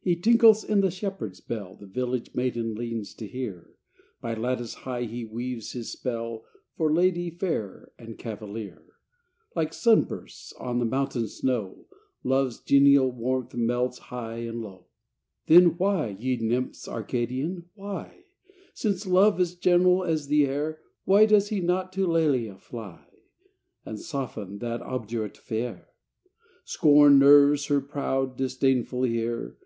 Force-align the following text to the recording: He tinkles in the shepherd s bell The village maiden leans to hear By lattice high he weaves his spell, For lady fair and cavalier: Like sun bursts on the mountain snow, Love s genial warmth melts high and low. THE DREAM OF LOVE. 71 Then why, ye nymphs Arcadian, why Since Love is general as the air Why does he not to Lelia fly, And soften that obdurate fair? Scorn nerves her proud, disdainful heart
He 0.00 0.16
tinkles 0.16 0.64
in 0.64 0.80
the 0.80 0.90
shepherd 0.90 1.32
s 1.32 1.40
bell 1.40 1.76
The 1.78 1.84
village 1.84 2.34
maiden 2.34 2.74
leans 2.74 3.12
to 3.12 3.26
hear 3.26 3.74
By 4.22 4.32
lattice 4.32 4.72
high 4.72 5.02
he 5.02 5.26
weaves 5.26 5.72
his 5.72 5.92
spell, 5.92 6.46
For 6.78 6.90
lady 6.90 7.28
fair 7.28 7.92
and 7.98 8.16
cavalier: 8.16 8.82
Like 9.54 9.74
sun 9.74 10.04
bursts 10.04 10.54
on 10.54 10.78
the 10.78 10.86
mountain 10.86 11.28
snow, 11.28 11.84
Love 12.24 12.46
s 12.46 12.60
genial 12.60 13.12
warmth 13.12 13.54
melts 13.54 13.98
high 13.98 14.36
and 14.38 14.62
low. 14.62 14.86
THE 15.44 15.56
DREAM 15.56 15.70
OF 15.72 15.72
LOVE. 15.72 15.78
71 15.80 16.06
Then 16.08 16.12
why, 16.16 16.22
ye 16.22 16.36
nymphs 16.38 16.88
Arcadian, 16.88 17.64
why 17.74 18.22
Since 18.72 19.04
Love 19.06 19.38
is 19.38 19.54
general 19.56 20.02
as 20.04 20.28
the 20.28 20.46
air 20.46 20.80
Why 21.04 21.26
does 21.26 21.50
he 21.50 21.60
not 21.60 21.92
to 21.92 22.06
Lelia 22.06 22.56
fly, 22.56 23.04
And 23.84 24.00
soften 24.00 24.56
that 24.60 24.80
obdurate 24.80 25.36
fair? 25.36 25.90
Scorn 26.64 27.18
nerves 27.18 27.66
her 27.66 27.82
proud, 27.82 28.38
disdainful 28.38 29.06
heart 29.06 29.56